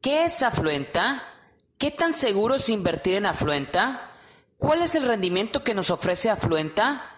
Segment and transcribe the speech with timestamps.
[0.00, 1.22] ¿Qué es Afluenta?
[1.76, 4.12] ¿Qué tan seguro es invertir en Afluenta?
[4.56, 7.16] ¿Cuál es el rendimiento que nos ofrece Afluenta?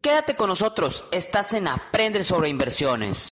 [0.00, 3.31] Quédate con nosotros, estás en Aprende sobre inversiones.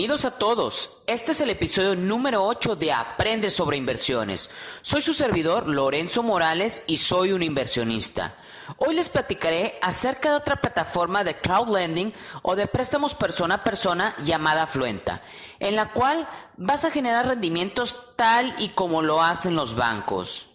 [0.00, 0.96] Bienvenidos a todos.
[1.06, 4.50] Este es el episodio número 8 de Aprende sobre inversiones.
[4.80, 8.34] Soy su servidor Lorenzo Morales y soy un inversionista.
[8.78, 14.16] Hoy les platicaré acerca de otra plataforma de crowdlending o de préstamos persona a persona
[14.24, 15.20] llamada Fluenta,
[15.58, 16.26] en la cual
[16.56, 20.49] vas a generar rendimientos tal y como lo hacen los bancos.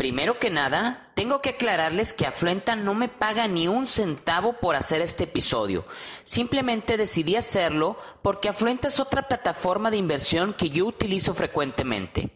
[0.00, 4.74] Primero que nada, tengo que aclararles que Afluenta no me paga ni un centavo por
[4.74, 5.84] hacer este episodio.
[6.22, 12.30] Simplemente decidí hacerlo porque Afluenta es otra plataforma de inversión que yo utilizo frecuentemente.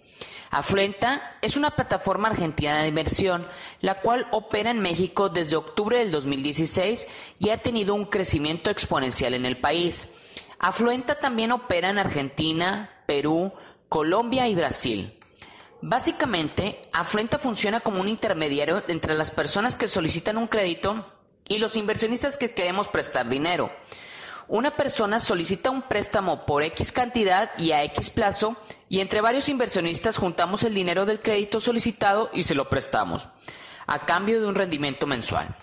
[0.50, 3.48] Afluenta es una plataforma argentina de inversión,
[3.80, 7.06] la cual opera en México desde octubre del 2016
[7.38, 10.12] y ha tenido un crecimiento exponencial en el país.
[10.58, 13.54] Afluenta también opera en Argentina, Perú,
[13.88, 15.18] Colombia y Brasil.
[15.86, 21.12] Básicamente, Afluenta funciona como un intermediario entre las personas que solicitan un crédito
[21.46, 23.70] y los inversionistas que queremos prestar dinero.
[24.48, 28.56] Una persona solicita un préstamo por X cantidad y a X plazo
[28.88, 33.28] y entre varios inversionistas juntamos el dinero del crédito solicitado y se lo prestamos,
[33.86, 35.54] a cambio de un rendimiento mensual.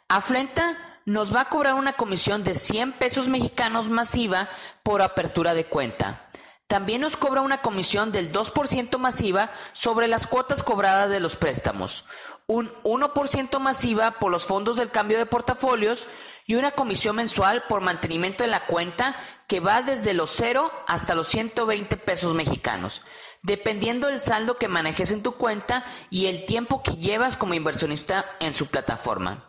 [0.06, 4.50] Afluenta nos va a cobrar una comisión de 100 pesos mexicanos masiva
[4.82, 6.28] por apertura de cuenta.
[6.66, 12.04] También nos cobra una comisión del 2% masiva sobre las cuotas cobradas de los préstamos,
[12.46, 16.06] un 1% masiva por los fondos del cambio de portafolios
[16.44, 19.16] y una comisión mensual por mantenimiento de la cuenta
[19.46, 23.00] que va desde los 0 hasta los 120 pesos mexicanos,
[23.40, 28.26] dependiendo del saldo que manejes en tu cuenta y el tiempo que llevas como inversionista
[28.40, 29.47] en su plataforma.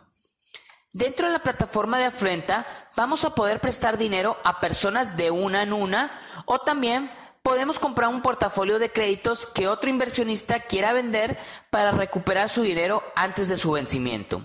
[0.92, 5.62] Dentro de la plataforma de Afluenta vamos a poder prestar dinero a personas de una
[5.62, 7.12] en una o también
[7.44, 11.38] podemos comprar un portafolio de créditos que otro inversionista quiera vender
[11.70, 14.44] para recuperar su dinero antes de su vencimiento.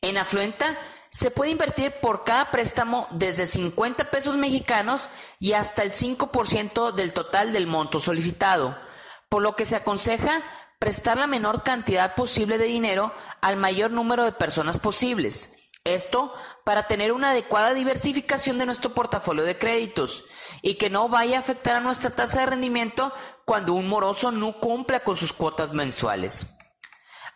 [0.00, 0.78] En Afluenta
[1.10, 5.08] se puede invertir por cada préstamo desde 50 pesos mexicanos
[5.40, 8.78] y hasta el 5% del total del monto solicitado,
[9.28, 10.40] por lo que se aconseja
[10.78, 15.54] prestar la menor cantidad posible de dinero al mayor número de personas posibles.
[15.84, 16.34] Esto
[16.64, 20.24] para tener una adecuada diversificación de nuestro portafolio de créditos
[20.60, 23.12] y que no vaya a afectar a nuestra tasa de rendimiento
[23.44, 26.46] cuando un moroso no cumpla con sus cuotas mensuales.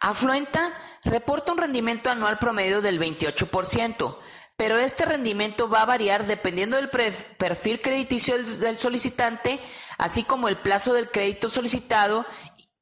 [0.01, 0.73] Afluenta
[1.05, 4.19] reporta un rendimiento anual promedio del 28%,
[4.57, 9.61] pero este rendimiento va a variar dependiendo del perfil crediticio del solicitante,
[9.99, 12.27] así como el plazo del crédito solicitado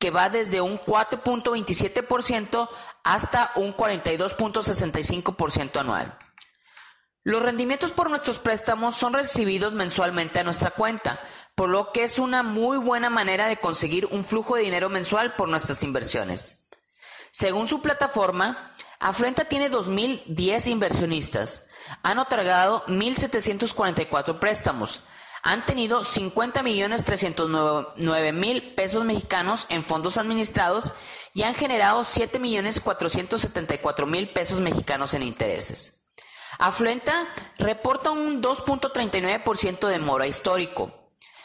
[0.00, 2.68] que va desde un 4.27%
[3.04, 6.18] hasta un 42.65% anual.
[7.22, 11.20] Los rendimientos por nuestros préstamos son recibidos mensualmente a nuestra cuenta,
[11.54, 15.36] por lo que es una muy buena manera de conseguir un flujo de dinero mensual
[15.36, 16.66] por nuestras inversiones.
[17.30, 21.66] Según su plataforma, Afluenta tiene 2.010 inversionistas.
[22.02, 25.02] Han otorgado 1.744 préstamos,
[25.42, 30.92] han tenido 50 millones 309 mil pesos mexicanos en fondos administrados
[31.32, 36.08] y han generado 7 millones 474 mil pesos mexicanos en intereses.
[36.58, 37.26] Afluenta
[37.58, 40.92] reporta un 2.39% de mora histórico.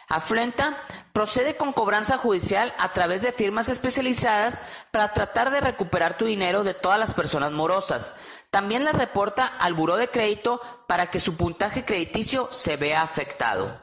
[0.08, 0.78] Afluenta
[1.14, 4.62] procede con cobranza judicial a través de firmas especializadas
[4.92, 8.14] para tratar de recuperar tu dinero de todas las personas morosas,
[8.56, 13.78] también la reporta al buró de crédito para que su puntaje crediticio se vea afectado.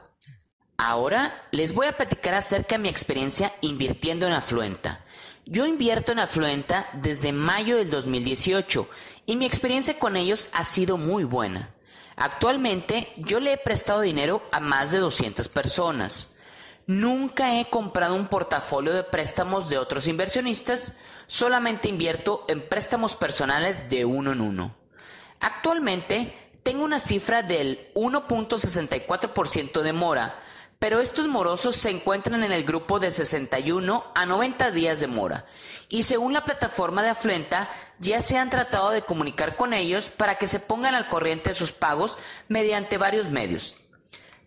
[0.77, 5.05] Ahora les voy a platicar acerca de mi experiencia invirtiendo en Afluenta.
[5.45, 8.89] Yo invierto en Afluenta desde mayo del 2018
[9.27, 11.69] y mi experiencia con ellos ha sido muy buena.
[12.15, 16.32] Actualmente yo le he prestado dinero a más de 200 personas.
[16.85, 20.97] Nunca he comprado un portafolio de préstamos de otros inversionistas,
[21.27, 24.75] solamente invierto en préstamos personales de uno en uno.
[25.39, 30.39] Actualmente tengo una cifra del 1.64% de mora,
[30.79, 35.45] pero estos morosos se encuentran en el grupo de 61 a 90 días de mora
[35.87, 37.69] y según la plataforma de Afluenta
[37.99, 41.55] ya se han tratado de comunicar con ellos para que se pongan al corriente de
[41.55, 42.17] sus pagos
[42.49, 43.77] mediante varios medios.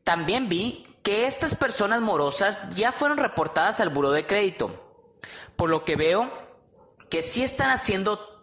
[0.05, 5.15] También vi que estas personas morosas ya fueron reportadas al buro de crédito,
[5.55, 6.29] por lo que veo
[7.09, 8.43] que sí están haciendo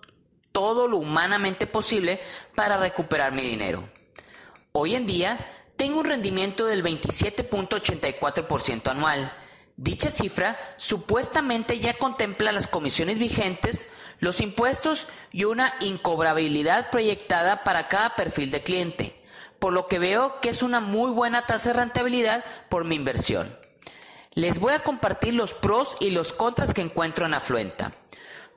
[0.54, 2.22] todo lo humanamente posible
[2.56, 3.90] para recuperar mi dinero.
[4.72, 5.46] Hoy en día
[5.76, 9.34] tengo un rendimiento del 27.84% anual.
[9.76, 17.90] Dicha cifra supuestamente ya contempla las comisiones vigentes, los impuestos y una incobrabilidad proyectada para
[17.90, 19.22] cada perfil de cliente,
[19.64, 23.58] por lo que veo que es una muy buena tasa de rentabilidad por mi inversión.
[24.34, 27.94] Les voy a compartir los pros y los contras que encuentro en Afluenta.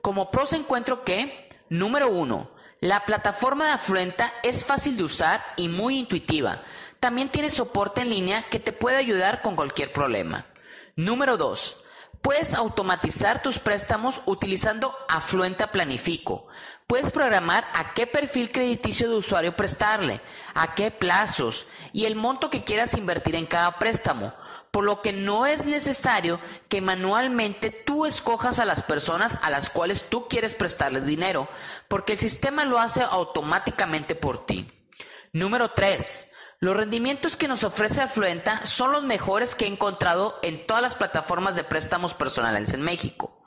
[0.01, 2.51] Como pros encuentro que, número uno,
[2.81, 6.61] la plataforma de Afluenta es fácil de usar y muy intuitiva.
[6.99, 10.47] También tiene soporte en línea que te puede ayudar con cualquier problema.
[10.97, 11.85] Número 2.
[12.27, 16.47] Puedes automatizar tus préstamos utilizando Afluenta Planifico.
[16.85, 20.19] Puedes programar a qué perfil crediticio de usuario prestarle,
[20.53, 24.33] a qué plazos y el monto que quieras invertir en cada préstamo,
[24.71, 29.69] por lo que no es necesario que manualmente tú escojas a las personas a las
[29.69, 31.47] cuales tú quieres prestarles dinero,
[31.87, 34.69] porque el sistema lo hace automáticamente por ti.
[35.31, 36.26] Número 3.
[36.59, 40.95] Los rendimientos que nos ofrece Afluenta son los mejores que he encontrado en todas las
[40.95, 43.43] plataformas de préstamos personales en México.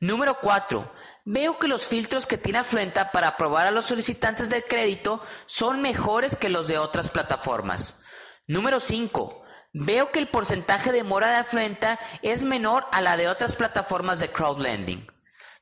[0.00, 0.92] Número 4.
[1.24, 5.80] Veo que los filtros que tiene Afluenta para aprobar a los solicitantes de crédito son
[5.80, 8.02] mejores que los de otras plataformas.
[8.46, 9.42] Número 5.
[9.72, 14.18] Veo que el porcentaje de mora de Afluenta es menor a la de otras plataformas
[14.18, 15.06] de crowdlending.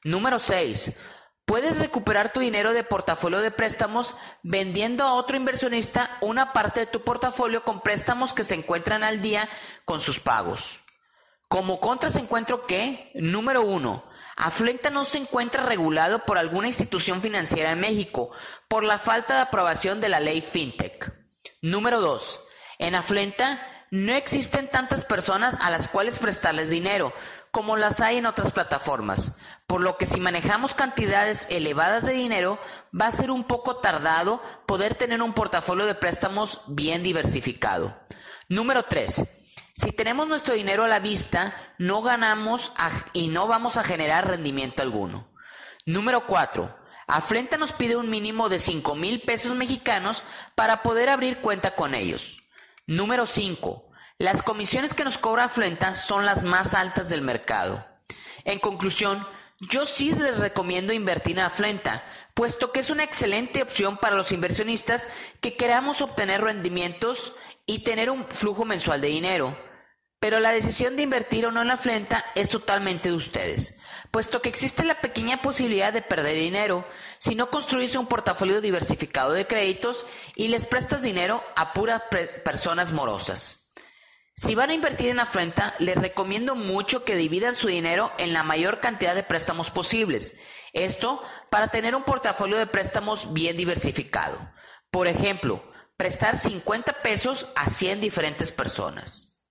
[0.03, 0.97] Número 6.
[1.51, 4.15] Puedes recuperar tu dinero de portafolio de préstamos
[4.45, 9.21] vendiendo a otro inversionista una parte de tu portafolio con préstamos que se encuentran al
[9.21, 9.49] día
[9.85, 10.79] con sus pagos.
[11.49, 17.73] Como contras encuentro que, número uno, Afluenta no se encuentra regulado por alguna institución financiera
[17.73, 18.31] en México
[18.69, 21.13] por la falta de aprobación de la ley FinTech.
[21.63, 22.45] Número dos,
[22.79, 23.61] en Afluenta
[23.91, 27.13] no existen tantas personas a las cuales prestarles dinero
[27.51, 29.37] como las hay en otras plataformas,
[29.67, 32.59] por lo que si manejamos cantidades elevadas de dinero,
[32.99, 37.99] va a ser un poco tardado poder tener un portafolio de préstamos bien diversificado.
[38.49, 39.25] Número 3.
[39.75, 42.73] Si tenemos nuestro dinero a la vista, no ganamos
[43.13, 45.33] y no vamos a generar rendimiento alguno.
[45.87, 46.77] Número 4.
[47.07, 50.23] Afrenta nos pide un mínimo de 5 mil pesos mexicanos
[50.55, 52.43] para poder abrir cuenta con ellos.
[52.87, 53.90] Número 5.
[54.21, 57.87] Las comisiones que nos cobra Afluenta son las más altas del mercado.
[58.45, 59.27] En conclusión,
[59.61, 64.31] yo sí les recomiendo invertir en Afluenta, puesto que es una excelente opción para los
[64.31, 65.09] inversionistas
[65.41, 67.35] que queramos obtener rendimientos
[67.65, 69.59] y tener un flujo mensual de dinero.
[70.19, 73.79] Pero la decisión de invertir o no en Afluenta es totalmente de ustedes,
[74.11, 76.87] puesto que existe la pequeña posibilidad de perder dinero
[77.17, 80.05] si no construyes un portafolio diversificado de créditos
[80.37, 82.03] y les prestas dinero a puras
[82.45, 83.61] personas morosas.
[84.43, 88.43] Si van a invertir en Afluenta, les recomiendo mucho que dividan su dinero en la
[88.43, 90.39] mayor cantidad de préstamos posibles.
[90.73, 91.21] Esto
[91.51, 94.39] para tener un portafolio de préstamos bien diversificado.
[94.91, 95.63] Por ejemplo,
[95.99, 99.47] prestar 50 pesos a 100 diferentes personas.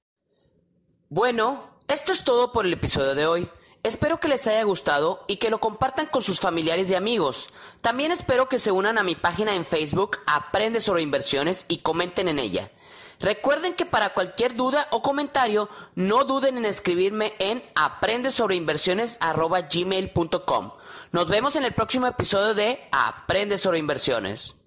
[1.08, 3.50] Bueno, esto es todo por el episodio de hoy.
[3.84, 7.52] Espero que les haya gustado y que lo compartan con sus familiares y amigos.
[7.82, 12.28] También espero que se unan a mi página en Facebook Aprende sobre inversiones y comenten
[12.28, 12.72] en ella.
[13.20, 20.72] Recuerden que para cualquier duda o comentario, no duden en escribirme en aprendesobreinversiones.gmail.com.
[21.12, 24.59] Nos vemos en el próximo episodio de Aprende sobre inversiones.